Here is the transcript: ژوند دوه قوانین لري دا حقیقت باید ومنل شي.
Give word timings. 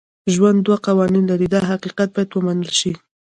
ژوند 0.33 0.59
دوه 0.65 0.77
قوانین 0.87 1.23
لري 1.31 1.47
دا 1.55 1.61
حقیقت 1.71 2.09
باید 2.13 2.29
ومنل 2.33 2.71
شي. 2.79 2.91